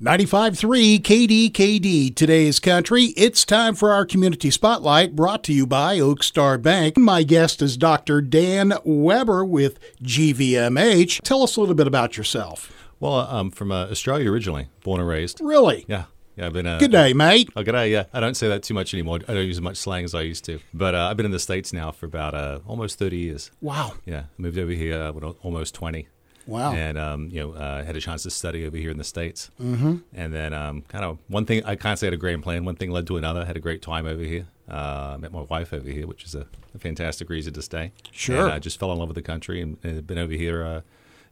95.3 0.00 1.00
KDKD, 1.00 2.14
today's 2.14 2.60
country. 2.60 3.06
It's 3.16 3.44
time 3.44 3.74
for 3.74 3.92
our 3.92 4.06
community 4.06 4.48
spotlight 4.48 5.16
brought 5.16 5.42
to 5.42 5.52
you 5.52 5.66
by 5.66 5.98
Oak 5.98 6.22
Star 6.22 6.56
Bank. 6.56 6.96
My 6.96 7.24
guest 7.24 7.60
is 7.60 7.76
Dr. 7.76 8.20
Dan 8.20 8.74
Weber 8.84 9.44
with 9.44 9.80
GVMH. 10.00 11.22
Tell 11.22 11.42
us 11.42 11.56
a 11.56 11.60
little 11.60 11.74
bit 11.74 11.88
about 11.88 12.16
yourself. 12.16 12.72
Well, 13.00 13.14
I'm 13.28 13.50
from 13.50 13.72
uh, 13.72 13.86
Australia 13.90 14.30
originally, 14.30 14.68
born 14.84 15.00
and 15.00 15.08
raised. 15.08 15.40
Really? 15.40 15.84
Yeah. 15.88 16.04
Yeah, 16.36 16.46
I've 16.46 16.52
been. 16.52 16.68
Uh, 16.68 16.78
Good 16.78 16.92
day, 16.92 17.12
mate. 17.12 17.50
Oh, 17.56 17.64
good 17.64 17.72
day. 17.72 17.90
Yeah, 17.90 18.04
I 18.12 18.20
don't 18.20 18.36
say 18.36 18.46
that 18.46 18.62
too 18.62 18.74
much 18.74 18.94
anymore. 18.94 19.18
I 19.26 19.34
don't 19.34 19.46
use 19.46 19.56
as 19.56 19.60
much 19.62 19.78
slang 19.78 20.04
as 20.04 20.14
I 20.14 20.20
used 20.20 20.44
to. 20.44 20.60
But 20.72 20.94
uh, 20.94 21.08
I've 21.10 21.16
been 21.16 21.26
in 21.26 21.32
the 21.32 21.40
states 21.40 21.72
now 21.72 21.90
for 21.90 22.06
about 22.06 22.36
uh, 22.36 22.60
almost 22.68 23.00
30 23.00 23.16
years. 23.16 23.50
Wow. 23.60 23.94
Yeah, 24.04 24.20
I 24.20 24.24
moved 24.42 24.58
over 24.58 24.70
here 24.70 25.02
uh, 25.02 25.10
when 25.10 25.24
I 25.24 25.26
was 25.26 25.36
almost 25.42 25.74
20. 25.74 26.06
Wow. 26.48 26.72
And 26.72 26.96
um, 26.96 27.28
you 27.30 27.40
know, 27.40 27.52
uh, 27.52 27.84
had 27.84 27.94
a 27.94 28.00
chance 28.00 28.22
to 28.22 28.30
study 28.30 28.66
over 28.66 28.76
here 28.76 28.90
in 28.90 28.96
the 28.96 29.04
states. 29.04 29.50
Mm-hmm. 29.60 29.96
And 30.14 30.32
then 30.32 30.54
um, 30.54 30.82
kind 30.82 31.04
of 31.04 31.18
one 31.28 31.44
thing 31.44 31.62
I 31.64 31.76
can't 31.76 31.98
say 31.98 32.06
I 32.06 32.08
had 32.08 32.14
a 32.14 32.16
grand 32.16 32.42
plan. 32.42 32.64
One 32.64 32.74
thing 32.74 32.90
led 32.90 33.06
to 33.08 33.18
another. 33.18 33.42
I 33.42 33.44
had 33.44 33.56
a 33.56 33.60
great 33.60 33.82
time 33.82 34.06
over 34.06 34.22
here. 34.22 34.46
Uh, 34.66 35.16
met 35.20 35.30
my 35.30 35.42
wife 35.42 35.72
over 35.72 35.88
here, 35.88 36.06
which 36.06 36.24
is 36.24 36.34
a, 36.34 36.46
a 36.74 36.78
fantastic 36.78 37.28
reason 37.28 37.52
to 37.52 37.62
stay. 37.62 37.92
Sure. 38.10 38.44
And 38.44 38.52
I 38.52 38.58
just 38.58 38.80
fell 38.80 38.90
in 38.92 38.98
love 38.98 39.08
with 39.08 39.14
the 39.14 39.22
country 39.22 39.60
and, 39.60 39.76
and 39.82 40.06
been 40.06 40.18
over 40.18 40.32
here 40.32 40.64
uh, 40.64 40.80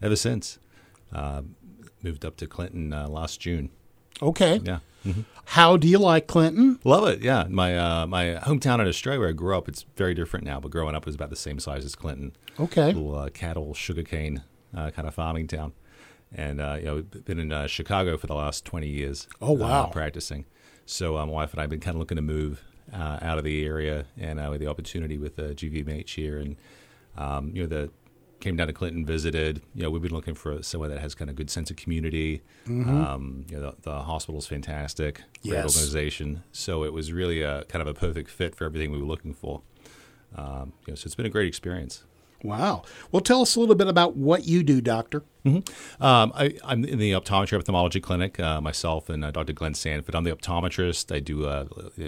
ever 0.02 0.16
since. 0.16 0.58
Uh, 1.12 1.42
moved 2.02 2.24
up 2.24 2.36
to 2.36 2.46
Clinton 2.46 2.92
uh, 2.92 3.08
last 3.08 3.40
June. 3.40 3.70
Okay. 4.20 4.60
Yeah. 4.62 4.78
How 5.50 5.76
do 5.76 5.86
you 5.86 5.98
like 5.98 6.26
Clinton? 6.26 6.80
Love 6.82 7.06
it. 7.06 7.20
Yeah, 7.20 7.46
my 7.48 7.78
uh, 7.78 8.06
my 8.08 8.40
hometown 8.42 8.80
in 8.80 8.88
Australia 8.88 9.20
where 9.20 9.28
I 9.28 9.32
grew 9.32 9.56
up. 9.56 9.68
It's 9.68 9.84
very 9.94 10.14
different 10.14 10.44
now, 10.44 10.58
but 10.58 10.72
growing 10.72 10.96
up 10.96 11.06
was 11.06 11.14
about 11.14 11.30
the 11.30 11.36
same 11.36 11.60
size 11.60 11.84
as 11.84 11.94
Clinton. 11.94 12.32
Okay. 12.58 12.86
Little 12.86 13.14
uh, 13.14 13.28
cattle, 13.28 13.72
sugarcane 13.72 14.42
uh, 14.76 14.90
kind 14.90 15.08
of 15.08 15.14
farming 15.14 15.46
town, 15.48 15.72
and 16.32 16.60
uh, 16.60 16.76
you 16.78 16.84
know 16.84 17.02
been 17.02 17.38
in 17.38 17.52
uh, 17.52 17.66
Chicago 17.66 18.16
for 18.16 18.26
the 18.26 18.34
last 18.34 18.64
twenty 18.64 18.88
years. 18.88 19.26
Oh, 19.40 19.52
wow. 19.52 19.84
uh, 19.84 19.86
practicing. 19.90 20.44
So 20.84 21.16
uh, 21.18 21.26
my 21.26 21.32
wife 21.32 21.52
and 21.52 21.60
I 21.60 21.62
have 21.64 21.70
been 21.70 21.80
kind 21.80 21.96
of 21.96 22.00
looking 22.00 22.16
to 22.16 22.22
move 22.22 22.62
uh, 22.92 23.18
out 23.22 23.38
of 23.38 23.44
the 23.44 23.64
area, 23.64 24.04
and 24.18 24.38
uh, 24.38 24.48
with 24.50 24.60
the 24.60 24.68
opportunity 24.68 25.18
with 25.18 25.38
uh, 25.38 25.44
GVMH 25.54 26.10
here, 26.10 26.38
and 26.38 26.56
um, 27.16 27.50
you 27.54 27.62
know 27.62 27.66
the 27.68 27.90
came 28.38 28.54
down 28.54 28.66
to 28.66 28.72
Clinton, 28.72 29.04
visited. 29.06 29.62
You 29.74 29.82
know, 29.82 29.90
we've 29.90 30.02
been 30.02 30.12
looking 30.12 30.34
for 30.34 30.62
somewhere 30.62 30.90
that 30.90 30.98
has 31.00 31.14
kind 31.14 31.30
of 31.30 31.36
good 31.36 31.48
sense 31.48 31.70
of 31.70 31.76
community. 31.76 32.42
Um, 32.68 33.46
you 33.48 33.56
know, 33.58 33.70
the, 33.70 33.76
the 33.90 33.98
hospital's 34.02 34.46
fantastic, 34.46 35.22
great 35.42 35.54
Yes. 35.54 35.64
organization. 35.74 36.42
So 36.52 36.84
it 36.84 36.92
was 36.92 37.12
really 37.14 37.40
a 37.40 37.64
kind 37.64 37.80
of 37.80 37.88
a 37.88 37.94
perfect 37.98 38.28
fit 38.30 38.54
for 38.54 38.64
everything 38.66 38.92
we 38.92 38.98
were 38.98 39.06
looking 39.06 39.32
for. 39.32 39.62
Um, 40.34 40.74
you 40.86 40.92
know, 40.92 40.94
so 40.96 41.06
it's 41.06 41.14
been 41.14 41.24
a 41.24 41.30
great 41.30 41.48
experience. 41.48 42.04
Wow. 42.42 42.82
Well, 43.12 43.20
tell 43.22 43.42
us 43.42 43.56
a 43.56 43.60
little 43.60 43.74
bit 43.74 43.88
about 43.88 44.16
what 44.16 44.44
you 44.46 44.62
do, 44.62 44.80
Doctor. 44.80 45.24
Um, 45.44 45.62
I, 46.00 46.56
I'm 46.64 46.84
in 46.84 46.98
the 46.98 47.12
optometry 47.12 47.56
ophthalmology 47.56 48.00
clinic, 48.00 48.40
uh, 48.40 48.60
myself 48.60 49.08
and 49.08 49.24
uh, 49.24 49.30
Dr. 49.30 49.52
Glenn 49.52 49.74
Sanford. 49.74 50.14
I'm 50.16 50.24
the 50.24 50.34
optometrist. 50.34 51.14
I 51.14 51.20
do 51.20 51.46
uh, 51.46 51.66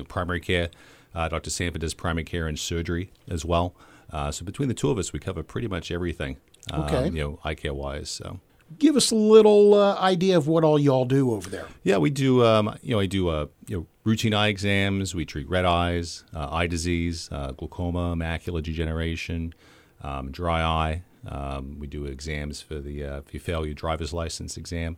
primary 0.08 0.40
care. 0.40 0.70
Uh, 1.14 1.28
Dr. 1.28 1.50
Sanford 1.50 1.80
does 1.80 1.94
primary 1.94 2.24
care 2.24 2.46
and 2.48 2.58
surgery 2.58 3.12
as 3.28 3.44
well. 3.44 3.74
Uh, 4.10 4.32
so 4.32 4.44
between 4.44 4.68
the 4.68 4.74
two 4.74 4.90
of 4.90 4.98
us, 4.98 5.12
we 5.12 5.20
cover 5.20 5.42
pretty 5.44 5.68
much 5.68 5.90
everything. 5.92 6.36
Um, 6.72 6.82
Okay. 6.82 7.04
You 7.06 7.22
know, 7.22 7.38
eye 7.44 7.54
care 7.54 7.72
wise. 7.74 8.10
So 8.10 8.40
Give 8.78 8.96
us 8.96 9.10
a 9.12 9.14
little 9.16 9.72
uh, 9.74 9.96
idea 10.00 10.36
of 10.36 10.46
what 10.48 10.64
all 10.64 10.78
y'all 10.78 11.04
do 11.06 11.32
over 11.32 11.48
there. 11.48 11.66
yeah, 11.84 11.96
we 11.96 12.10
do. 12.10 12.44
Um, 12.44 12.76
you 12.82 12.94
know, 12.94 13.00
I 13.00 13.06
do 13.06 13.28
uh, 13.28 13.46
you 13.66 13.76
know 13.78 13.86
routine 14.04 14.34
eye 14.34 14.48
exams. 14.48 15.14
We 15.14 15.24
treat 15.24 15.48
red 15.48 15.64
eyes, 15.64 16.24
uh, 16.34 16.48
eye 16.50 16.66
disease, 16.66 17.28
uh, 17.32 17.52
glaucoma, 17.52 18.14
macular 18.16 18.62
degeneration, 18.62 19.54
um, 20.02 20.30
dry 20.30 20.62
eye. 20.62 21.02
Um, 21.27 21.78
we 21.78 21.86
do 21.86 22.04
exams 22.06 22.60
for 22.60 22.78
the 22.78 23.04
uh, 23.04 23.18
if 23.18 23.34
you 23.34 23.41
fail 23.41 23.66
your 23.66 23.74
driver's 23.74 24.12
license 24.12 24.56
exam. 24.56 24.96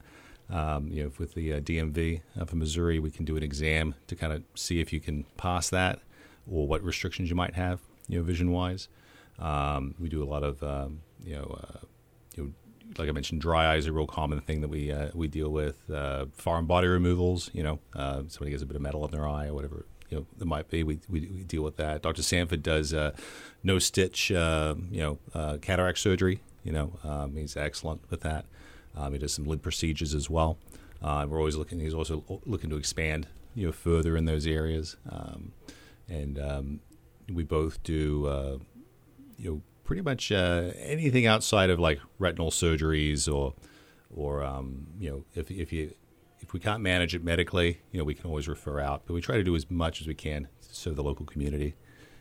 Um, 0.51 0.89
you 0.89 1.05
know, 1.05 1.13
with 1.17 1.35
the 1.35 1.55
uh, 1.55 1.61
DMV 1.61 2.23
uh, 2.39 2.45
for 2.45 2.57
Missouri, 2.57 2.99
we 2.99 3.11
can 3.11 3.25
do 3.25 3.37
an 3.37 3.43
exam 3.43 3.95
to 4.09 4.17
kind 4.17 4.33
of 4.33 4.43
see 4.57 4.81
if 4.81 4.93
you 4.93 4.99
can 4.99 5.25
pass 5.37 5.71
that 5.71 6.01
or 6.51 6.67
what 6.67 6.83
restrictions 6.83 7.31
you 7.31 7.37
might 7.37 7.55
have, 7.55 7.81
you 8.09 8.19
know, 8.19 8.25
vision 8.25 8.51
wise. 8.51 8.89
Um, 9.39 9.95
we 10.01 10.09
do 10.09 10.23
a 10.23 10.27
lot 10.27 10.43
of 10.43 10.63
um, 10.63 11.01
you 11.25 11.37
know. 11.37 11.59
Uh, 11.63 11.79
you 12.37 12.45
know, 12.45 12.51
like 12.99 13.09
I 13.09 13.13
mentioned, 13.13 13.41
dry 13.41 13.73
eyes 13.73 13.87
are 13.87 13.91
a 13.91 13.93
real 13.93 14.07
common 14.07 14.41
thing 14.41 14.61
that 14.63 14.69
we 14.69 14.91
uh, 14.91 15.11
we 15.15 15.29
deal 15.29 15.51
with. 15.51 15.89
Uh, 15.89 16.27
foreign 16.33 16.67
body 16.67 16.89
removals, 16.89 17.49
you 17.53 17.63
know, 17.63 17.79
somebody 17.95 18.51
gets 18.51 18.63
a 18.65 18.67
bit 18.67 18.75
of 18.77 18.83
metal 18.83 19.05
in 19.05 19.13
their 19.13 19.29
eye 19.29 19.47
or 19.47 19.55
whatever, 19.55 19.87
you 20.11 20.19
know, 20.19 20.27
it 20.41 20.47
might 20.47 20.69
be. 20.69 20.83
We, 20.83 20.99
we, 21.09 21.21
we 21.21 21.45
deal 21.45 21.63
with 21.63 21.77
that. 21.77 22.03
Dr. 22.03 22.23
Sanford 22.23 22.63
does 22.63 22.93
uh, 22.93 23.13
no 23.63 23.79
stitch, 23.79 24.31
uh, 24.33 24.75
you 24.91 25.01
know, 25.01 25.19
uh, 25.35 25.57
cataract 25.63 25.99
surgery. 25.99 26.41
You 26.65 26.73
know, 26.73 26.93
um, 27.05 27.37
he's 27.37 27.57
excellent 27.57 28.03
with 28.11 28.21
that. 28.23 28.45
Um, 28.97 29.13
he 29.13 29.19
does 29.19 29.33
some 29.33 29.47
lid 29.47 29.63
procedures 29.63 30.15
as 30.15 30.29
well. 30.29 30.59
Uh, 31.01 31.27
we're 31.29 31.39
always 31.39 31.57
looking. 31.57 31.81
He's 31.81 31.95
also 31.95 32.25
looking 32.45 32.69
to 32.71 32.77
expand, 32.77 33.29
you 33.55 33.67
know, 33.67 33.73
further 33.73 34.17
in 34.17 34.25
those 34.27 34.47
areas. 34.47 34.97
Um, 35.09 35.53
and 36.09 36.39
um, 36.39 36.81
we 37.33 37.45
both 37.45 37.83
do, 37.83 38.27
uh, 38.27 38.59
you 39.39 39.51
know, 39.51 39.63
pretty 39.85 40.03
much 40.03 40.31
uh, 40.31 40.73
anything 40.77 41.27
outside 41.27 41.71
of 41.71 41.79
like 41.79 42.01
retinal 42.19 42.51
surgeries 42.51 43.33
or, 43.33 43.55
or 44.15 44.43
um, 44.43 44.89
you 44.99 45.09
know, 45.11 45.25
if 45.35 45.51
if 45.51 45.73
you 45.73 45.95
if 46.41 46.53
we 46.53 46.61
can't 46.61 46.83
manage 46.83 47.15
it 47.15 47.23
medically, 47.23 47.81
you 47.93 47.99
know, 47.99 48.05
we 48.05 48.15
can 48.15 48.27
always 48.27 48.49
refer 48.49 48.81
out. 48.81 49.03
But 49.07 49.15
we 49.15 49.21
try 49.21 49.37
to 49.37 49.45
do 49.45 49.55
as 49.57 49.71
much 49.71 50.01
as 50.01 50.07
we 50.07 50.15
can 50.15 50.49
to 50.63 50.75
serve 50.75 50.97
the 50.97 51.03
local 51.03 51.27
community, 51.27 51.75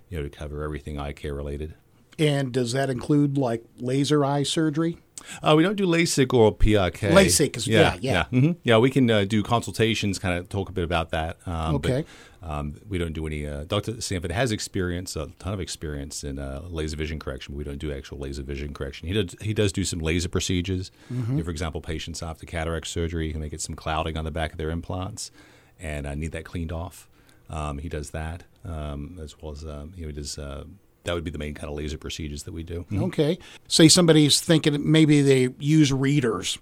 you 0.09 0.17
know, 0.17 0.23
to 0.23 0.29
cover 0.29 0.63
everything 0.63 0.99
eye 0.99 1.13
care 1.13 1.33
related. 1.33 1.75
And 2.19 2.51
does 2.51 2.73
that 2.73 2.89
include 2.89 3.37
like 3.37 3.63
laser 3.77 4.23
eye 4.25 4.43
surgery? 4.43 4.97
Uh, 5.43 5.53
we 5.55 5.63
don't 5.63 5.75
do 5.75 5.85
LASIK 5.85 6.33
or 6.33 6.55
PRK. 6.55 7.11
LASIK 7.11 7.57
is- 7.57 7.67
yeah, 7.67 7.97
yeah. 8.01 8.25
yeah. 8.31 8.39
Mhm. 8.39 8.55
Yeah, 8.63 8.77
we 8.77 8.89
can 8.89 9.09
uh, 9.11 9.25
do 9.25 9.43
consultations, 9.43 10.17
kind 10.17 10.37
of 10.39 10.49
talk 10.49 10.69
a 10.69 10.71
bit 10.71 10.83
about 10.83 11.11
that. 11.11 11.37
Um, 11.45 11.75
Okay. 11.75 12.03
But, 12.41 12.49
um, 12.49 12.75
we 12.87 12.97
don't 12.97 13.11
do 13.11 13.27
any. 13.27 13.45
Uh, 13.45 13.65
Dr. 13.65 13.99
Sanford 14.01 14.31
has 14.31 14.51
experience, 14.53 15.15
a 15.17 15.27
ton 15.39 15.53
of 15.53 15.59
experience 15.59 16.23
in 16.23 16.39
uh, 16.39 16.61
laser 16.69 16.95
vision 16.95 17.19
correction. 17.19 17.53
But 17.53 17.57
we 17.57 17.63
don't 17.65 17.77
do 17.79 17.91
actual 17.93 18.17
laser 18.17 18.43
vision 18.43 18.73
correction. 18.73 19.09
He 19.09 19.13
does. 19.13 19.35
He 19.41 19.53
does 19.53 19.73
do 19.73 19.83
some 19.83 19.99
laser 19.99 20.29
procedures. 20.29 20.89
Mm-hmm. 21.13 21.31
You 21.33 21.37
know, 21.39 21.43
for 21.43 21.51
example, 21.51 21.81
patients 21.81 22.23
after 22.23 22.45
cataract 22.45 22.87
surgery 22.87 23.33
who 23.33 23.39
may 23.39 23.49
get 23.49 23.59
some 23.61 23.75
clouding 23.75 24.15
on 24.17 24.23
the 24.23 24.31
back 24.31 24.53
of 24.53 24.57
their 24.57 24.69
implants 24.71 25.31
and 25.79 26.07
uh, 26.07 26.15
need 26.15 26.31
that 26.31 26.45
cleaned 26.45 26.71
off. 26.71 27.09
Um, 27.49 27.77
he 27.79 27.89
does 27.89 28.11
that 28.11 28.43
um, 28.63 29.19
as 29.21 29.35
well 29.41 29.51
as 29.51 29.65
um, 29.65 29.91
you 29.97 30.03
know, 30.03 30.07
he 30.07 30.13
does. 30.13 30.39
That 31.09 31.15
would 31.15 31.23
be 31.23 31.31
the 31.31 31.39
main 31.39 31.55
kind 31.55 31.71
of 31.71 31.75
laser 31.75 31.97
procedures 31.97 32.43
that 32.43 32.53
we 32.53 32.61
do. 32.61 32.85
Okay. 32.93 33.39
Say 33.67 33.87
somebody's 33.87 34.39
thinking 34.41 34.91
maybe 34.91 35.23
they 35.23 35.49
use 35.57 35.91
readers 35.91 36.59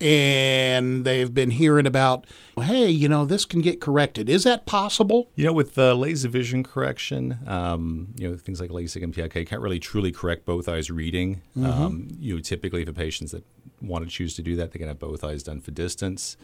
and 0.00 1.04
they've 1.04 1.34
been 1.34 1.50
hearing 1.50 1.86
about, 1.86 2.26
hey, 2.58 2.88
you 2.88 3.06
know, 3.06 3.26
this 3.26 3.44
can 3.44 3.60
get 3.60 3.82
corrected. 3.82 4.30
Is 4.30 4.44
that 4.44 4.64
possible? 4.64 5.28
You 5.36 5.44
know, 5.44 5.52
with 5.52 5.76
uh, 5.76 5.92
laser 5.92 6.30
vision 6.30 6.62
correction, 6.62 7.36
um, 7.46 8.14
you 8.16 8.30
know, 8.30 8.36
things 8.38 8.62
like 8.62 8.70
LASIK 8.70 9.02
and 9.04 9.14
PRK 9.14 9.46
can't 9.46 9.60
really 9.60 9.78
truly 9.78 10.10
correct 10.10 10.46
both 10.46 10.70
eyes 10.70 10.90
reading. 10.90 11.42
Um, 11.62 12.08
you 12.18 12.34
know, 12.34 12.40
typically 12.40 12.86
for 12.86 12.94
patients 12.94 13.32
that 13.32 13.44
want 13.82 14.04
to 14.06 14.10
choose 14.10 14.34
to 14.36 14.42
do 14.42 14.56
that, 14.56 14.72
they 14.72 14.78
can 14.78 14.88
have 14.88 14.98
both 14.98 15.22
eyes 15.22 15.42
done 15.42 15.60
for 15.60 15.70
distance, 15.70 16.38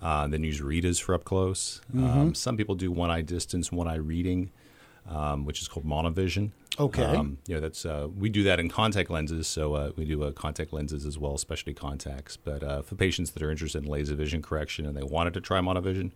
uh, 0.00 0.28
then 0.28 0.44
use 0.44 0.62
readers 0.62 1.00
for 1.00 1.12
up 1.16 1.24
close. 1.24 1.80
Um, 1.92 2.34
some 2.36 2.56
people 2.56 2.76
do 2.76 2.92
one 2.92 3.10
eye 3.10 3.22
distance, 3.22 3.72
one 3.72 3.88
eye 3.88 3.96
reading, 3.96 4.52
um, 5.08 5.44
which 5.44 5.60
is 5.60 5.68
called 5.68 5.86
monovision. 5.86 6.52
Okay. 6.78 7.04
Um, 7.04 7.38
you 7.46 7.54
know, 7.54 7.60
that's 7.60 7.86
uh, 7.86 8.08
we 8.18 8.28
do 8.28 8.42
that 8.42 8.58
in 8.58 8.68
contact 8.68 9.08
lenses, 9.08 9.46
so 9.46 9.74
uh, 9.74 9.90
we 9.94 10.04
do 10.04 10.24
uh, 10.24 10.32
contact 10.32 10.72
lenses 10.72 11.06
as 11.06 11.16
well, 11.16 11.34
especially 11.34 11.72
contacts. 11.72 12.36
But 12.36 12.64
uh, 12.64 12.82
for 12.82 12.96
patients 12.96 13.30
that 13.30 13.42
are 13.44 13.50
interested 13.50 13.84
in 13.84 13.88
laser 13.88 14.16
vision 14.16 14.42
correction 14.42 14.84
and 14.84 14.96
they 14.96 15.04
wanted 15.04 15.34
to 15.34 15.40
try 15.40 15.60
monovision, 15.60 16.10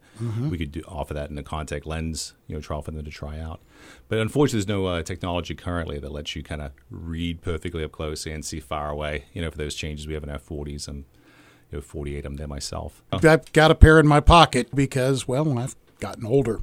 we 0.51 0.59
could 0.59 0.73
do, 0.73 0.83
offer 0.89 1.15
that 1.15 1.31
in 1.31 1.37
the 1.37 1.45
contact 1.45 1.87
lens, 1.87 2.35
you 2.49 2.57
know, 2.57 2.61
trial 2.61 2.83
for 2.83 2.91
them 2.91 3.05
to 3.05 3.11
try 3.11 3.39
out. 3.39 3.61
But 4.09 4.19
unfortunately, 4.19 4.59
there's 4.59 4.69
no 4.69 4.87
uh, 4.87 5.03
technology 5.03 5.55
currently 5.55 6.01
that 6.01 6.11
lets 6.11 6.35
you 6.35 6.43
kind 6.43 6.63
of 6.63 6.73
read 6.91 7.41
perfectly 7.41 7.85
up 7.85 7.93
close 7.93 8.27
and 8.27 8.45
see 8.45 8.59
far 8.59 8.91
away. 8.91 9.27
You 9.35 9.43
know, 9.43 9.51
for 9.53 9.59
those 9.59 9.77
changes 9.77 10.09
we 10.09 10.15
have 10.15 10.25
in 10.25 10.31
our 10.31 10.41
40s, 10.41 10.89
I'm 10.89 11.05
you 11.71 11.79
know 11.79 11.81
48. 11.81 12.27
I'm 12.27 12.35
there 12.35 12.49
myself. 12.49 13.03
I've 13.13 13.53
got 13.53 13.71
a 13.71 13.77
pair 13.77 14.01
in 14.01 14.09
my 14.09 14.21
pocket 14.21 14.75
because, 14.75 15.29
well, 15.29 15.57
I've 15.57 15.77
gotten 16.01 16.27
older. 16.27 16.61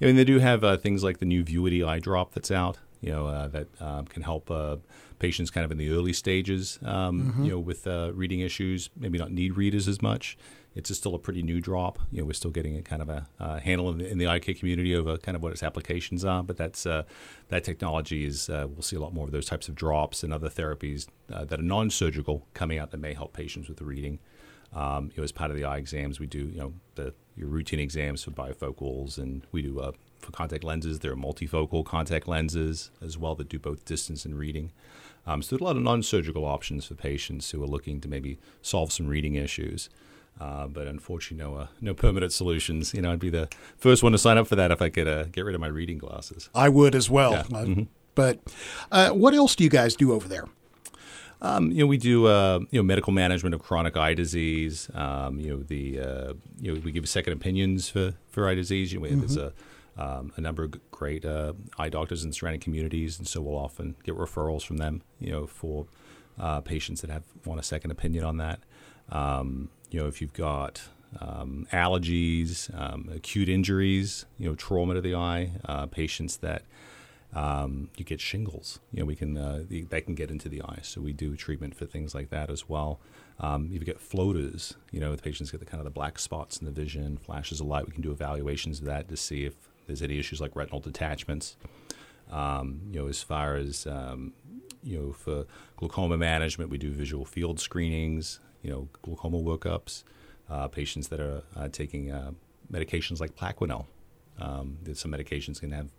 I 0.00 0.04
mean, 0.06 0.16
they 0.16 0.24
do 0.24 0.38
have 0.38 0.64
uh, 0.64 0.76
things 0.76 1.02
like 1.04 1.18
the 1.18 1.26
new 1.26 1.44
Vuity 1.44 1.84
eye 1.86 1.98
drop 1.98 2.32
that's 2.32 2.50
out. 2.50 2.78
You 3.06 3.12
know 3.12 3.26
uh, 3.28 3.46
that 3.48 3.68
um, 3.80 4.04
can 4.06 4.22
help 4.22 4.50
uh, 4.50 4.76
patients 5.18 5.50
kind 5.50 5.64
of 5.64 5.70
in 5.70 5.78
the 5.78 5.90
early 5.90 6.12
stages. 6.12 6.78
Um, 6.82 7.16
You 7.44 7.50
know, 7.52 7.60
with 7.60 7.86
uh, 7.86 8.10
reading 8.12 8.40
issues, 8.40 8.90
maybe 8.96 9.16
not 9.16 9.30
need 9.30 9.56
readers 9.56 9.86
as 9.88 10.02
much. 10.02 10.36
It's 10.74 10.94
still 10.94 11.14
a 11.14 11.18
pretty 11.18 11.42
new 11.42 11.60
drop. 11.60 11.98
You 12.12 12.18
know, 12.18 12.26
we're 12.26 12.34
still 12.34 12.50
getting 12.50 12.76
a 12.76 12.82
kind 12.82 13.00
of 13.00 13.08
a 13.08 13.26
uh, 13.40 13.58
handle 13.60 13.88
in 13.90 13.98
the, 13.98 14.06
in 14.12 14.18
the 14.18 14.26
eye 14.26 14.40
care 14.40 14.54
community 14.54 14.94
over 14.94 15.16
kind 15.16 15.36
of 15.36 15.42
what 15.42 15.52
its 15.52 15.62
applications 15.62 16.24
are. 16.24 16.42
But 16.42 16.56
that's 16.56 16.84
uh, 16.84 17.04
that 17.48 17.64
technology 17.64 18.26
is 18.26 18.50
uh, 18.50 18.66
we'll 18.68 18.82
see 18.82 18.96
a 18.96 19.00
lot 19.00 19.14
more 19.14 19.24
of 19.24 19.32
those 19.32 19.46
types 19.46 19.68
of 19.68 19.74
drops 19.74 20.22
and 20.24 20.32
other 20.34 20.50
therapies 20.50 21.06
uh, 21.32 21.44
that 21.44 21.60
are 21.60 21.62
non-surgical 21.62 22.46
coming 22.54 22.78
out 22.80 22.90
that 22.90 23.00
may 23.00 23.14
help 23.14 23.32
patients 23.32 23.68
with 23.68 23.78
the 23.78 23.84
reading. 23.84 24.18
Um, 24.74 25.04
you 25.12 25.18
know, 25.18 25.24
as 25.24 25.32
part 25.32 25.50
of 25.52 25.56
the 25.56 25.64
eye 25.64 25.78
exams, 25.78 26.18
we 26.20 26.26
do 26.26 26.38
you 26.54 26.58
know 26.58 26.72
the 26.96 27.14
your 27.36 27.48
routine 27.48 27.80
exams 27.80 28.24
for 28.24 28.32
bifocals, 28.32 29.16
and 29.16 29.46
we 29.52 29.62
do 29.62 29.74
for 29.80 29.94
contact 30.32 30.64
lenses. 30.64 31.00
There 31.00 31.12
are 31.12 31.16
multifocal 31.16 31.84
contact 31.84 32.26
lenses 32.28 32.90
as 33.02 33.16
well 33.18 33.34
that 33.36 33.48
do 33.48 33.58
both 33.58 33.84
distance 33.84 34.24
and 34.24 34.38
reading. 34.38 34.72
Um, 35.26 35.42
so 35.42 35.50
there's 35.56 35.60
a 35.60 35.64
lot 35.64 35.76
of 35.76 35.82
non-surgical 35.82 36.44
options 36.44 36.86
for 36.86 36.94
patients 36.94 37.50
who 37.50 37.62
are 37.62 37.66
looking 37.66 38.00
to 38.00 38.08
maybe 38.08 38.38
solve 38.62 38.92
some 38.92 39.08
reading 39.08 39.34
issues. 39.34 39.88
Uh, 40.40 40.66
but 40.66 40.86
unfortunately, 40.86 41.42
no 41.50 41.56
uh, 41.58 41.66
no 41.80 41.94
permanent 41.94 42.30
solutions. 42.32 42.92
You 42.92 43.00
know, 43.02 43.12
I'd 43.12 43.18
be 43.18 43.30
the 43.30 43.48
first 43.78 44.02
one 44.02 44.12
to 44.12 44.18
sign 44.18 44.36
up 44.38 44.46
for 44.46 44.54
that 44.56 44.70
if 44.70 44.82
I 44.82 44.90
could 44.90 45.08
uh, 45.08 45.24
get 45.24 45.44
rid 45.46 45.54
of 45.54 45.60
my 45.60 45.66
reading 45.66 45.96
glasses. 45.98 46.50
I 46.54 46.68
would 46.68 46.94
as 46.94 47.08
well. 47.10 47.32
Yeah. 47.32 47.40
Uh, 47.58 47.64
Mhm. 47.64 47.86
But 48.14 48.40
uh, 48.92 49.10
what 49.10 49.34
else 49.34 49.54
do 49.56 49.64
you 49.64 49.68
guys 49.70 49.94
do 49.96 50.12
over 50.12 50.26
there? 50.28 50.46
Um, 51.42 51.70
you 51.70 51.80
know, 51.80 51.86
we 51.86 51.98
do 51.98 52.26
uh, 52.26 52.60
you 52.70 52.78
know 52.78 52.82
medical 52.82 53.12
management 53.12 53.54
of 53.54 53.62
chronic 53.62 53.96
eye 53.96 54.14
disease. 54.14 54.88
Um, 54.94 55.38
you 55.38 55.50
know, 55.50 55.62
the 55.62 56.00
uh, 56.00 56.32
you 56.60 56.72
know 56.74 56.80
we 56.84 56.92
give 56.92 57.06
second 57.08 57.32
opinions 57.34 57.88
for, 57.90 58.14
for 58.30 58.48
eye 58.48 58.54
disease. 58.54 58.92
You 58.92 59.00
know, 59.00 59.08
there's 59.08 59.36
a 59.36 59.52
um, 59.98 60.32
a 60.36 60.40
number 60.40 60.64
of 60.64 60.90
great 60.90 61.24
uh, 61.24 61.54
eye 61.78 61.88
doctors 61.88 62.24
in 62.24 62.32
surrounding 62.32 62.60
communities, 62.60 63.18
and 63.18 63.26
so 63.26 63.40
we'll 63.40 63.56
often 63.56 63.96
get 64.04 64.14
referrals 64.16 64.64
from 64.64 64.76
them. 64.76 65.02
You 65.20 65.32
know, 65.32 65.46
for 65.46 65.86
uh, 66.38 66.60
patients 66.60 67.00
that 67.00 67.10
have 67.10 67.24
want 67.44 67.60
a 67.60 67.64
second 67.64 67.90
opinion 67.90 68.24
on 68.24 68.36
that. 68.38 68.60
Um, 69.10 69.70
you 69.90 70.00
know, 70.00 70.06
if 70.06 70.20
you've 70.20 70.32
got 70.32 70.82
um, 71.20 71.66
allergies, 71.72 72.72
um, 72.78 73.08
acute 73.14 73.48
injuries, 73.48 74.26
you 74.38 74.48
know, 74.48 74.54
trauma 74.54 74.94
to 74.94 75.00
the 75.00 75.14
eye, 75.14 75.52
uh, 75.64 75.86
patients 75.86 76.38
that 76.38 76.62
um, 77.34 77.90
you 77.96 78.04
get 78.04 78.20
shingles. 78.20 78.80
You 78.92 79.00
know, 79.00 79.06
we 79.06 79.16
can 79.16 79.36
uh, 79.36 79.64
that 79.90 80.06
can 80.06 80.14
get 80.14 80.30
into 80.30 80.48
the 80.48 80.62
eye, 80.62 80.80
so 80.82 81.00
we 81.00 81.12
do 81.12 81.36
treatment 81.36 81.74
for 81.74 81.86
things 81.86 82.14
like 82.14 82.30
that 82.30 82.50
as 82.50 82.68
well. 82.68 83.00
Um, 83.38 83.66
if 83.66 83.80
you 83.80 83.80
get 83.80 84.00
floaters, 84.00 84.74
you 84.90 85.00
know, 85.00 85.14
the 85.14 85.22
patients 85.22 85.50
get 85.50 85.60
the 85.60 85.66
kind 85.66 85.80
of 85.80 85.84
the 85.84 85.90
black 85.90 86.18
spots 86.18 86.56
in 86.56 86.64
the 86.64 86.70
vision, 86.70 87.18
flashes 87.18 87.60
of 87.60 87.66
light. 87.66 87.86
We 87.86 87.92
can 87.92 88.02
do 88.02 88.10
evaluations 88.10 88.78
of 88.78 88.86
that 88.86 89.08
to 89.08 89.16
see 89.16 89.44
if 89.44 89.54
there's 89.86 90.02
any 90.02 90.18
issues 90.18 90.40
like 90.40 90.56
retinal 90.56 90.80
detachments. 90.80 91.56
Um, 92.30 92.80
you 92.90 93.00
know, 93.00 93.08
as 93.08 93.22
far 93.22 93.56
as 93.56 93.86
um, 93.86 94.32
you 94.82 94.98
know, 94.98 95.12
for 95.12 95.46
glaucoma 95.76 96.16
management, 96.16 96.70
we 96.70 96.78
do 96.78 96.90
visual 96.90 97.24
field 97.24 97.60
screenings. 97.60 98.40
You 98.62 98.70
know, 98.70 98.88
glaucoma 99.02 99.38
workups. 99.38 100.02
Uh, 100.48 100.68
patients 100.68 101.08
that 101.08 101.20
are 101.20 101.42
uh, 101.56 101.68
taking 101.68 102.10
uh, 102.10 102.30
medications 102.72 103.20
like 103.20 103.34
Plaquenil. 103.34 103.86
Um, 104.38 104.78
some 104.94 105.10
medications 105.12 105.60
can 105.60 105.72
have 105.72 105.90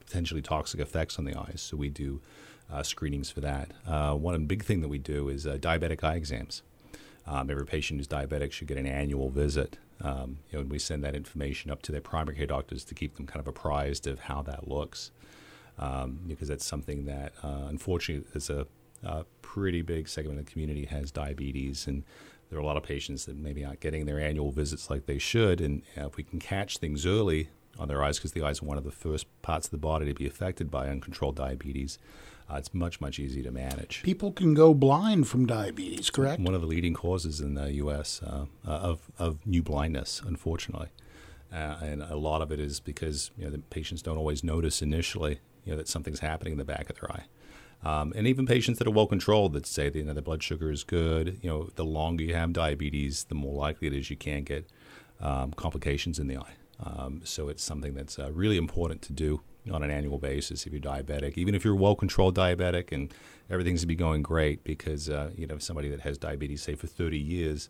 potentially 0.00 0.42
toxic 0.42 0.80
effects 0.80 1.18
on 1.18 1.24
the 1.24 1.34
eyes, 1.34 1.60
so 1.60 1.76
we 1.76 1.88
do 1.88 2.20
uh, 2.72 2.82
screenings 2.82 3.30
for 3.30 3.40
that. 3.40 3.72
Uh, 3.86 4.14
one 4.14 4.46
big 4.46 4.64
thing 4.64 4.80
that 4.80 4.88
we 4.88 4.98
do 4.98 5.28
is 5.28 5.46
uh, 5.46 5.56
diabetic 5.60 6.04
eye 6.04 6.14
exams. 6.14 6.62
Um, 7.26 7.50
every 7.50 7.66
patient 7.66 7.98
who's 7.98 8.06
diabetic 8.06 8.52
should 8.52 8.68
get 8.68 8.78
an 8.78 8.86
annual 8.86 9.30
visit. 9.30 9.78
Um, 10.02 10.38
you 10.50 10.58
know, 10.58 10.60
and 10.60 10.70
we 10.70 10.78
send 10.78 11.02
that 11.04 11.14
information 11.14 11.70
up 11.70 11.80
to 11.82 11.92
their 11.92 12.02
primary 12.02 12.36
care 12.36 12.46
doctors 12.46 12.84
to 12.84 12.94
keep 12.94 13.16
them 13.16 13.26
kind 13.26 13.40
of 13.40 13.48
apprised 13.48 14.06
of 14.06 14.20
how 14.20 14.42
that 14.42 14.68
looks, 14.68 15.10
um, 15.78 16.20
because 16.26 16.48
that's 16.48 16.66
something 16.66 17.06
that 17.06 17.32
uh, 17.42 17.64
unfortunately 17.68 18.28
is 18.34 18.50
a, 18.50 18.66
a 19.02 19.24
pretty 19.40 19.80
big 19.80 20.06
segment 20.06 20.38
of 20.38 20.44
the 20.44 20.52
community 20.52 20.84
has 20.84 21.10
diabetes, 21.10 21.86
and 21.86 22.04
there 22.50 22.58
are 22.58 22.62
a 22.62 22.66
lot 22.66 22.76
of 22.76 22.82
patients 22.82 23.24
that 23.24 23.36
maybe 23.36 23.64
aren't 23.64 23.80
getting 23.80 24.04
their 24.04 24.20
annual 24.20 24.52
visits 24.52 24.90
like 24.90 25.06
they 25.06 25.18
should. 25.18 25.60
And 25.60 25.82
uh, 25.96 26.06
if 26.06 26.16
we 26.16 26.22
can 26.22 26.38
catch 26.38 26.76
things 26.78 27.06
early 27.06 27.48
on 27.78 27.88
their 27.88 28.02
eyes, 28.02 28.18
because 28.18 28.32
the 28.32 28.42
eyes 28.42 28.62
are 28.62 28.66
one 28.66 28.78
of 28.78 28.84
the 28.84 28.90
first 28.90 29.26
parts 29.42 29.66
of 29.66 29.70
the 29.70 29.78
body 29.78 30.06
to 30.06 30.14
be 30.14 30.26
affected 30.26 30.70
by 30.70 30.88
uncontrolled 30.88 31.36
diabetes, 31.36 31.98
uh, 32.50 32.56
it's 32.56 32.72
much 32.72 33.00
much 33.00 33.18
easier 33.18 33.42
to 33.42 33.50
manage. 33.50 34.02
People 34.02 34.32
can 34.32 34.54
go 34.54 34.72
blind 34.72 35.26
from 35.26 35.46
diabetes, 35.46 36.10
correct? 36.10 36.40
One 36.40 36.54
of 36.54 36.60
the 36.60 36.66
leading 36.66 36.94
causes 36.94 37.40
in 37.40 37.54
the 37.54 37.72
U.S. 37.74 38.22
Uh, 38.22 38.46
uh, 38.66 38.70
of 38.70 39.00
of 39.18 39.44
new 39.46 39.62
blindness, 39.62 40.22
unfortunately, 40.24 40.88
uh, 41.52 41.76
and 41.82 42.02
a 42.02 42.16
lot 42.16 42.42
of 42.42 42.52
it 42.52 42.60
is 42.60 42.78
because 42.78 43.30
you 43.36 43.44
know 43.44 43.50
the 43.50 43.58
patients 43.58 44.02
don't 44.02 44.16
always 44.16 44.44
notice 44.44 44.80
initially, 44.80 45.40
you 45.64 45.72
know, 45.72 45.76
that 45.76 45.88
something's 45.88 46.20
happening 46.20 46.52
in 46.52 46.58
the 46.58 46.64
back 46.64 46.88
of 46.88 47.00
their 47.00 47.10
eye. 47.10 47.24
Um, 47.84 48.12
and 48.16 48.26
even 48.26 48.46
patients 48.46 48.78
that 48.78 48.86
are 48.88 48.92
well 48.92 49.06
controlled 49.06 49.52
that 49.52 49.66
say 49.66 49.88
that, 49.88 49.98
you 49.98 50.04
know 50.04 50.12
their 50.12 50.22
blood 50.22 50.42
sugar 50.42 50.70
is 50.70 50.84
good, 50.84 51.40
you 51.42 51.50
know, 51.50 51.70
the 51.74 51.84
longer 51.84 52.22
you 52.22 52.34
have 52.34 52.52
diabetes, 52.52 53.24
the 53.24 53.34
more 53.34 53.54
likely 53.54 53.88
it 53.88 53.94
is 53.94 54.08
you 54.08 54.16
can 54.16 54.44
get 54.44 54.66
um, 55.20 55.52
complications 55.52 56.18
in 56.18 56.28
the 56.28 56.36
eye. 56.36 56.54
Um, 56.82 57.22
so 57.24 57.48
it's 57.48 57.62
something 57.62 57.94
that's 57.94 58.18
uh, 58.18 58.30
really 58.32 58.56
important 58.56 59.02
to 59.02 59.12
do 59.12 59.40
on 59.72 59.82
an 59.82 59.90
annual 59.90 60.18
basis 60.18 60.66
if 60.66 60.72
you're 60.72 60.80
diabetic, 60.80 61.36
even 61.36 61.54
if 61.54 61.64
you're 61.64 61.74
a 61.74 61.76
well 61.76 61.96
controlled 61.96 62.36
diabetic 62.36 62.92
and 62.92 63.12
everything's 63.50 63.80
to 63.80 63.86
be 63.86 63.94
going 63.94 64.22
great, 64.22 64.62
because 64.64 65.08
uh, 65.08 65.30
you 65.36 65.46
know 65.46 65.58
somebody 65.58 65.88
that 65.88 66.00
has 66.00 66.18
diabetes 66.18 66.62
say 66.62 66.74
for 66.74 66.86
30 66.86 67.18
years, 67.18 67.68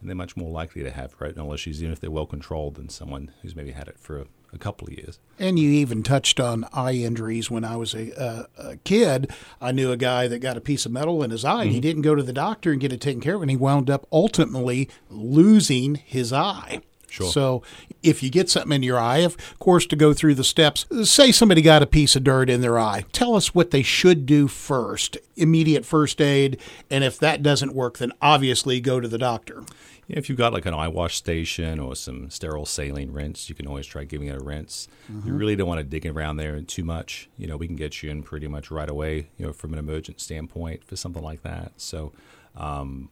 and 0.00 0.08
they're 0.08 0.16
much 0.16 0.36
more 0.36 0.50
likely 0.50 0.82
to 0.82 0.90
have 0.90 1.14
retinal 1.18 1.52
issues 1.52 1.82
even 1.82 1.92
if 1.92 2.00
they're 2.00 2.10
well 2.10 2.26
controlled 2.26 2.76
than 2.76 2.88
someone 2.88 3.30
who's 3.42 3.56
maybe 3.56 3.72
had 3.72 3.88
it 3.88 3.98
for 3.98 4.20
a, 4.20 4.26
a 4.52 4.58
couple 4.58 4.86
of 4.86 4.94
years. 4.94 5.18
And 5.38 5.58
you 5.58 5.70
even 5.70 6.02
touched 6.02 6.38
on 6.40 6.66
eye 6.72 6.92
injuries. 6.92 7.50
When 7.50 7.64
I 7.64 7.76
was 7.76 7.94
a, 7.94 8.18
uh, 8.20 8.46
a 8.56 8.76
kid, 8.78 9.30
I 9.60 9.72
knew 9.72 9.92
a 9.92 9.96
guy 9.96 10.28
that 10.28 10.38
got 10.38 10.56
a 10.56 10.60
piece 10.60 10.86
of 10.86 10.92
metal 10.92 11.22
in 11.22 11.30
his 11.30 11.44
eye. 11.44 11.64
and 11.64 11.72
He 11.72 11.80
didn't 11.80 12.02
go 12.02 12.14
to 12.14 12.22
the 12.22 12.32
doctor 12.32 12.70
and 12.70 12.80
get 12.80 12.92
it 12.92 13.00
taken 13.00 13.20
care 13.20 13.34
of, 13.34 13.42
and 13.42 13.50
he 13.50 13.56
wound 13.56 13.90
up 13.90 14.06
ultimately 14.12 14.88
losing 15.10 15.96
his 15.96 16.32
eye. 16.32 16.80
Sure. 17.14 17.30
So, 17.30 17.62
if 18.02 18.24
you 18.24 18.30
get 18.30 18.50
something 18.50 18.72
in 18.72 18.82
your 18.82 18.98
eye, 18.98 19.18
of 19.18 19.36
course, 19.60 19.86
to 19.86 19.94
go 19.94 20.12
through 20.12 20.34
the 20.34 20.42
steps, 20.42 20.84
say 21.04 21.30
somebody 21.30 21.62
got 21.62 21.80
a 21.80 21.86
piece 21.86 22.16
of 22.16 22.24
dirt 22.24 22.50
in 22.50 22.60
their 22.60 22.76
eye, 22.76 23.04
tell 23.12 23.36
us 23.36 23.54
what 23.54 23.70
they 23.70 23.82
should 23.82 24.26
do 24.26 24.48
first, 24.48 25.16
immediate 25.36 25.86
first 25.86 26.20
aid. 26.20 26.58
And 26.90 27.04
if 27.04 27.18
that 27.20 27.40
doesn't 27.40 27.72
work, 27.72 27.98
then 27.98 28.12
obviously 28.20 28.80
go 28.80 28.98
to 28.98 29.06
the 29.06 29.16
doctor. 29.16 29.62
If 30.08 30.28
you've 30.28 30.36
got 30.36 30.52
like 30.52 30.66
an 30.66 30.74
eye 30.74 30.88
wash 30.88 31.14
station 31.14 31.78
or 31.78 31.94
some 31.96 32.28
sterile 32.30 32.66
saline 32.66 33.12
rinse, 33.12 33.48
you 33.48 33.54
can 33.54 33.66
always 33.66 33.86
try 33.86 34.04
giving 34.04 34.28
it 34.28 34.36
a 34.36 34.44
rinse. 34.44 34.88
You 35.24 35.32
really 35.32 35.56
don't 35.56 35.68
want 35.68 35.78
to 35.78 35.84
dig 35.84 36.04
around 36.04 36.36
there 36.36 36.60
too 36.60 36.84
much. 36.84 37.30
You 37.38 37.46
know, 37.46 37.56
we 37.56 37.66
can 37.66 37.76
get 37.76 38.02
you 38.02 38.10
in 38.10 38.22
pretty 38.22 38.48
much 38.48 38.70
right 38.70 38.90
away, 38.90 39.28
you 39.38 39.46
know, 39.46 39.52
from 39.52 39.72
an 39.72 39.78
emergent 39.78 40.20
standpoint 40.20 40.84
for 40.84 40.96
something 40.96 41.22
like 41.22 41.42
that. 41.42 41.72
So, 41.76 42.12
um, 42.56 43.08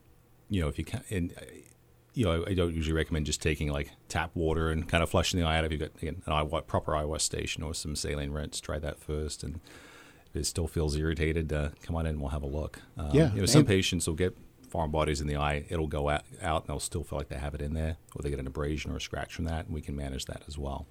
you 0.49 0.61
know, 0.61 0.67
if 0.67 0.77
you 0.77 0.85
can, 0.85 1.01
and, 1.09 1.33
you 2.13 2.25
know, 2.25 2.45
I, 2.47 2.53
don't 2.53 2.73
usually 2.73 2.93
recommend 2.93 3.25
just 3.25 3.41
taking 3.41 3.71
like 3.71 3.91
tap 4.07 4.31
water 4.35 4.69
and 4.69 4.87
kind 4.87 5.01
of 5.01 5.09
flushing 5.09 5.39
the 5.39 5.45
eye 5.45 5.57
out. 5.57 5.65
If 5.65 5.71
you've 5.71 5.81
got 5.81 5.91
again, 6.01 6.21
an 6.25 6.33
eye 6.33 6.61
proper 6.61 6.95
eye 6.95 7.03
wash 7.03 7.23
station 7.23 7.63
or 7.63 7.73
some 7.73 7.95
saline 7.95 8.31
rinse, 8.31 8.61
try 8.61 8.79
that 8.79 8.99
first. 8.99 9.43
And 9.43 9.59
if 10.27 10.35
it 10.35 10.45
still 10.45 10.67
feels 10.67 10.95
irritated, 10.95 11.51
uh, 11.51 11.69
come 11.81 11.95
on 11.95 12.05
in 12.05 12.11
and 12.11 12.21
we'll 12.21 12.29
have 12.29 12.43
a 12.43 12.47
look. 12.47 12.81
Um, 12.97 13.09
Yeah, 13.13 13.33
You 13.33 13.41
know, 13.41 13.45
some 13.45 13.65
patients 13.65 14.07
will 14.07 14.15
get 14.15 14.37
foreign 14.69 14.91
bodies 14.91 15.21
in 15.21 15.27
the 15.27 15.37
eye. 15.37 15.65
It'll 15.69 15.87
go 15.87 16.09
out, 16.09 16.23
out 16.41 16.63
and 16.63 16.69
they'll 16.69 16.79
still 16.79 17.03
feel 17.03 17.17
like 17.19 17.29
they 17.29 17.37
have 17.37 17.53
it 17.55 17.61
in 17.61 17.73
there, 17.73 17.97
or 18.15 18.21
they 18.21 18.29
get 18.29 18.39
an 18.39 18.47
abrasion 18.47 18.91
or 18.91 18.97
a 18.97 19.01
scratch 19.01 19.35
from 19.35 19.45
that, 19.45 19.65
and 19.65 19.73
we 19.73 19.81
can 19.81 19.95
manage 19.95 20.25
that 20.25 20.43
as 20.47 20.57
well. 20.57 20.87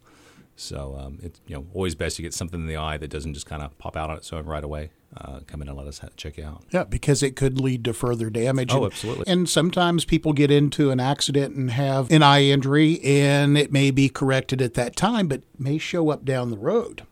So 0.57 0.97
um, 0.99 1.19
it's 1.23 1.41
you 1.47 1.57
know 1.57 1.67
always 1.75 1.95
best 1.95 2.17
to 2.17 2.23
get 2.23 2.35
something 2.35 2.61
in 2.61 2.67
the 2.67 2.77
eye 2.77 2.97
that 2.99 3.09
doesn't 3.09 3.35
just 3.35 3.47
kind 3.47 3.63
of 3.63 3.77
pop 3.79 3.97
out 3.97 4.11
on 4.11 4.17
its 4.17 4.33
own 4.33 4.45
right 4.47 4.63
away. 4.63 4.91
Uh, 5.17 5.41
come 5.47 5.61
in 5.61 5.69
and 5.69 5.77
let 5.77 5.87
us 5.87 6.01
check 6.17 6.39
out. 6.39 6.63
Yeah, 6.71 6.85
because 6.85 7.23
it 7.23 7.37
could 7.37 7.61
lead 7.61 7.85
to 7.85 7.93
further 7.93 8.31
damage. 8.31 8.71
Oh, 8.73 8.85
And- 8.85 8.93
absolutely. 8.93 9.25
And 9.27 9.49
sometimes 9.49 10.05
people 10.07 10.33
get 10.33 10.51
into 10.51 10.91
an 10.91 11.01
accident 11.01 11.55
and 11.55 11.71
have 11.71 12.11
an 12.11 12.23
eye 12.23 12.45
injury, 12.45 12.99
and 13.05 13.59
it 13.59 13.71
may 13.71 13.91
be 13.91 14.09
corrected 14.09 14.63
at 14.63 14.75
that 14.75 14.97
time, 14.97 15.29
but 15.29 15.43
may 15.59 15.77
show 15.79 16.09
up 16.09 16.25
down 16.25 16.51
the 16.51 16.57
road. 16.57 17.03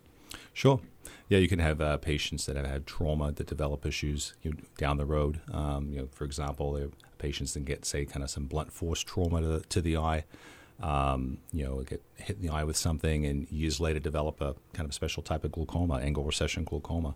Sure. 0.55 0.81
Yeah, 1.29 1.39
you 1.39 1.47
can 1.49 1.59
have 1.61 1.81
uh, 1.81 1.97
patients 1.99 2.47
that 2.47 2.57
have 2.57 2.67
had 2.67 2.87
trauma 2.87 3.31
that 3.33 3.47
develop 3.47 3.85
issues 3.87 4.35
you 4.43 4.51
know, 4.53 4.57
down 4.79 4.97
the 4.97 5.05
road. 5.05 5.41
Um, 5.53 5.93
you 5.93 5.99
know, 6.01 6.09
for 6.11 6.25
example, 6.25 6.91
patients 7.19 7.55
that 7.55 7.65
get, 7.67 7.85
say, 7.85 8.05
kind 8.07 8.25
of 8.25 8.31
some 8.31 8.47
blunt 8.47 8.73
force 8.73 9.01
trauma 9.03 9.41
to 9.43 9.47
the, 9.47 9.61
to 9.61 9.81
the 9.81 9.97
eye. 9.99 10.25
Um, 10.83 11.39
you 11.53 11.65
know, 11.65 11.83
get 11.83 12.03
hit 12.17 12.37
in 12.41 12.47
the 12.47 12.53
eye 12.53 12.65
with 12.65 12.77
something, 12.77 13.27
and 13.27 13.47
years 13.53 13.79
later 13.79 14.01
develop 14.01 14.41
a 14.41 14.55
kind 14.73 14.89
of 14.89 14.95
special 14.95 15.23
type 15.23 15.45
of 15.45 15.53
glaucoma, 15.53 15.97
angle 15.99 16.25
recession 16.25 16.65
glaucoma. 16.65 17.15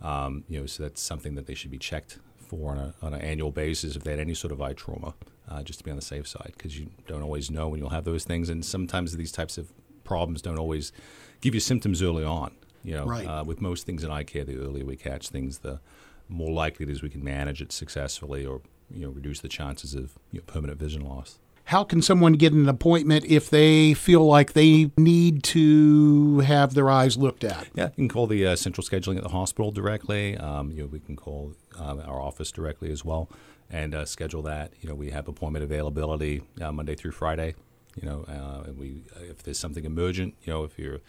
Um, 0.00 0.44
you 0.48 0.60
know, 0.60 0.66
so 0.66 0.82
that's 0.82 1.00
something 1.00 1.34
that 1.36 1.46
they 1.46 1.54
should 1.54 1.70
be 1.70 1.78
checked 1.78 2.18
for 2.48 2.70
on, 2.72 2.78
a, 2.78 2.94
on 3.02 3.12
an 3.14 3.20
annual 3.20 3.50
basis 3.50 3.96
if 3.96 4.04
they 4.04 4.10
had 4.12 4.20
any 4.20 4.34
sort 4.34 4.52
of 4.52 4.60
eye 4.62 4.72
trauma, 4.74 5.14
uh, 5.48 5.62
just 5.62 5.78
to 5.80 5.84
be 5.84 5.90
on 5.90 5.96
the 5.96 6.02
safe 6.02 6.28
side, 6.28 6.52
because 6.56 6.78
you 6.78 6.90
don't 7.06 7.22
always 7.22 7.50
know 7.50 7.68
when 7.68 7.80
you'll 7.80 7.90
have 7.90 8.04
those 8.04 8.24
things, 8.24 8.48
and 8.48 8.64
sometimes 8.64 9.16
these 9.16 9.32
types 9.32 9.58
of 9.58 9.72
problems 10.04 10.42
don't 10.42 10.58
always 10.58 10.92
give 11.40 11.54
you 11.54 11.60
symptoms 11.60 12.02
early 12.02 12.24
on. 12.24 12.54
You 12.84 12.94
know, 12.94 13.06
Right. 13.06 13.26
uh, 13.26 13.42
with 13.42 13.60
most 13.60 13.84
things 13.86 14.04
in 14.04 14.10
eye 14.12 14.22
care, 14.22 14.44
the 14.44 14.58
earlier 14.58 14.84
we 14.84 14.96
catch 14.96 15.28
things, 15.30 15.58
the 15.58 15.80
more 16.28 16.52
likely 16.52 16.84
it 16.84 16.90
is 16.90 17.02
we 17.02 17.08
can 17.10 17.24
manage 17.24 17.60
it 17.60 17.72
successfully, 17.72 18.46
or 18.46 18.60
you 18.94 19.00
know, 19.06 19.10
reduce 19.10 19.40
the 19.40 19.48
chances 19.48 19.94
of 19.94 20.12
you 20.30 20.38
know, 20.38 20.44
permanent 20.46 20.78
vision 20.78 21.02
loss. 21.04 21.40
How 21.66 21.82
can 21.82 22.00
someone 22.00 22.34
get 22.34 22.52
an 22.52 22.68
appointment 22.68 23.24
if 23.24 23.50
they 23.50 23.92
feel 23.92 24.24
like 24.24 24.52
they 24.52 24.92
need 24.96 25.42
to 25.44 26.38
have 26.40 26.74
their 26.74 26.88
eyes 26.88 27.16
looked 27.16 27.42
at? 27.42 27.66
Yeah, 27.74 27.86
you 27.86 28.06
can 28.06 28.08
call 28.08 28.28
the 28.28 28.46
uh, 28.46 28.54
central 28.54 28.86
scheduling 28.86 29.16
at 29.16 29.24
the 29.24 29.30
hospital 29.30 29.72
directly. 29.72 30.36
Um, 30.36 30.70
you 30.70 30.84
know, 30.84 30.86
we 30.86 31.00
can 31.00 31.16
call 31.16 31.54
um, 31.76 32.00
our 32.06 32.20
office 32.20 32.52
directly 32.52 32.92
as 32.92 33.04
well 33.04 33.28
and 33.68 33.96
uh, 33.96 34.04
schedule 34.04 34.42
that. 34.42 34.74
You 34.80 34.88
know, 34.88 34.94
we 34.94 35.10
have 35.10 35.26
appointment 35.26 35.64
availability 35.64 36.42
uh, 36.60 36.70
Monday 36.70 36.94
through 36.94 37.10
Friday. 37.10 37.56
You 38.00 38.08
know, 38.08 38.24
uh, 38.28 38.68
and 38.68 38.78
we 38.78 39.02
if 39.22 39.42
there's 39.42 39.58
something 39.58 39.84
emergent, 39.84 40.36
you 40.44 40.52
know, 40.52 40.62
if 40.62 40.78
you're 40.78 41.00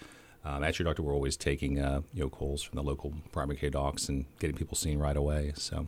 um, 0.44 0.64
at 0.64 0.80
your 0.80 0.86
doctor, 0.86 1.04
we're 1.04 1.14
always 1.14 1.38
taking 1.38 1.80
uh, 1.80 2.02
you 2.16 2.24
know 2.24 2.30
calls 2.30 2.64
from 2.64 2.78
the 2.78 2.84
local 2.84 3.14
primary 3.32 3.58
care 3.58 3.70
docs 3.70 4.10
and 4.10 4.26
getting 4.40 4.56
people 4.56 4.76
seen 4.76 4.98
right 4.98 5.18
away. 5.18 5.54
So. 5.56 5.88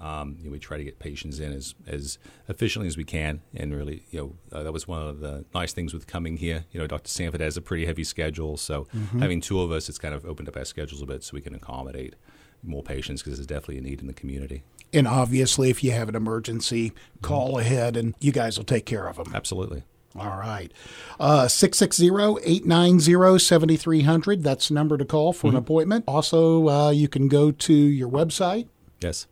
Um, 0.00 0.36
you 0.38 0.46
know, 0.46 0.50
we 0.52 0.58
try 0.58 0.76
to 0.76 0.84
get 0.84 0.98
patients 0.98 1.40
in 1.40 1.52
as, 1.52 1.74
as 1.86 2.18
efficiently 2.48 2.86
as 2.86 2.96
we 2.96 3.04
can, 3.04 3.40
and 3.54 3.74
really, 3.74 4.04
you 4.10 4.20
know, 4.20 4.36
uh, 4.58 4.62
that 4.62 4.72
was 4.72 4.86
one 4.86 5.02
of 5.02 5.20
the 5.20 5.44
nice 5.54 5.72
things 5.72 5.94
with 5.94 6.06
coming 6.06 6.36
here. 6.36 6.64
You 6.72 6.80
know, 6.80 6.86
Dr. 6.86 7.08
Sanford 7.08 7.40
has 7.40 7.56
a 7.56 7.62
pretty 7.62 7.86
heavy 7.86 8.04
schedule, 8.04 8.56
so 8.56 8.86
having 9.18 9.40
two 9.40 9.60
of 9.60 9.72
us, 9.72 9.88
it's 9.88 9.98
kind 9.98 10.14
of 10.14 10.24
opened 10.26 10.48
up 10.48 10.56
our 10.56 10.64
schedules 10.64 11.02
a 11.02 11.06
bit 11.06 11.24
so 11.24 11.32
we 11.34 11.40
can 11.40 11.54
accommodate 11.54 12.14
more 12.62 12.82
patients 12.82 13.22
because 13.22 13.38
there's 13.38 13.46
definitely 13.46 13.78
a 13.78 13.82
need 13.82 14.00
in 14.00 14.06
the 14.06 14.12
community. 14.12 14.62
And 14.92 15.06
obviously, 15.08 15.70
if 15.70 15.82
you 15.84 15.92
have 15.92 16.08
an 16.08 16.14
emergency, 16.14 16.92
call 17.22 17.58
ahead 17.58 17.96
and 17.96 18.14
you 18.20 18.32
guys 18.32 18.56
will 18.58 18.64
take 18.64 18.86
care 18.86 19.06
of 19.08 19.16
them. 19.16 19.32
Absolutely. 19.34 19.82
All 20.18 20.38
right. 20.38 20.72
Uh, 21.20 21.44
660-890-7300. 21.46 24.42
That's 24.42 24.68
the 24.68 24.74
number 24.74 24.96
to 24.96 25.04
call 25.04 25.32
for 25.32 25.48
an 25.48 25.56
appointment. 25.56 26.04
Also, 26.08 26.68
uh, 26.68 26.90
you 26.90 27.08
can 27.08 27.28
go 27.28 27.50
to 27.50 27.74
your 27.74 28.08
website, 28.08 28.68
Yes. 29.02 29.26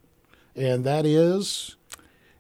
And 0.57 0.85
that 0.85 1.07
is 1.07 1.77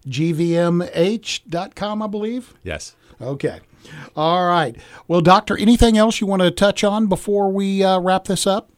gvmh.com, 0.06 2.02
I 2.02 2.06
believe. 2.06 2.54
Yes. 2.62 2.94
Okay. 3.20 3.60
All 4.16 4.46
right. 4.46 4.76
Well, 5.08 5.20
doctor, 5.20 5.56
anything 5.56 5.96
else 5.96 6.20
you 6.20 6.26
want 6.26 6.42
to 6.42 6.50
touch 6.50 6.84
on 6.84 7.06
before 7.06 7.50
we 7.50 7.82
uh, 7.82 8.00
wrap 8.00 8.24
this 8.24 8.46
up? 8.46 8.70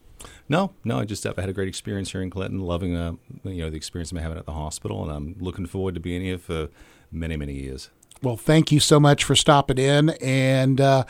No, 0.48 0.72
no. 0.84 1.00
I 1.00 1.04
just 1.04 1.26
I've 1.26 1.36
had 1.36 1.48
a 1.48 1.52
great 1.52 1.68
experience 1.68 2.12
here 2.12 2.22
in 2.22 2.30
Clinton. 2.30 2.60
Loving 2.60 2.94
uh, 2.94 3.14
you 3.44 3.62
know 3.64 3.70
the 3.70 3.76
experience 3.76 4.12
I'm 4.12 4.18
having 4.18 4.38
at 4.38 4.46
the 4.46 4.52
hospital, 4.52 5.02
and 5.02 5.10
I'm 5.10 5.36
looking 5.40 5.66
forward 5.66 5.94
to 5.94 6.00
being 6.00 6.22
here 6.22 6.38
for 6.38 6.68
many 7.10 7.36
many 7.36 7.54
years. 7.54 7.90
Well, 8.22 8.36
thank 8.36 8.72
you 8.72 8.80
so 8.80 8.98
much 8.98 9.24
for 9.24 9.34
stopping 9.36 9.78
in. 9.78 10.10
And 10.22 10.80
uh, 10.80 11.04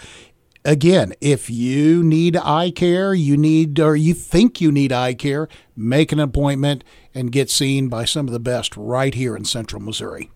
again, 0.67 1.15
if 1.21 1.49
you 1.49 2.03
need 2.03 2.37
eye 2.37 2.71
care, 2.71 3.15
you 3.15 3.37
need 3.37 3.79
or 3.81 3.97
you 3.97 4.13
think 4.13 4.61
you 4.61 4.71
need 4.71 4.93
eye 4.93 5.15
care, 5.15 5.49
make 5.77 6.13
an 6.13 6.21
appointment 6.21 6.85
and 7.15 7.33
get 7.33 7.49
seen 7.49 7.89
by 7.89 8.05
some 8.05 8.27
of 8.27 8.33
the 8.33 8.41
best 8.41 8.77
right 8.77 9.15
here 9.15 9.37
in 9.37 9.45
Central 9.45 9.81
Missouri. 9.81 10.31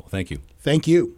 Well, 0.00 0.08
thank 0.08 0.30
you. 0.30 0.40
Thank 0.60 0.88
you. 0.88 1.16